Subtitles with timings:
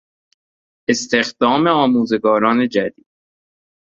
[0.89, 3.05] استخدام آموزگاران جدید